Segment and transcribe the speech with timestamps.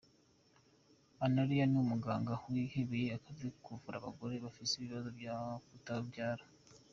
[1.25, 6.43] Analia ni umuganga yihebeye akazi ko kuvura abagore bafise ikibazo co kutavyara.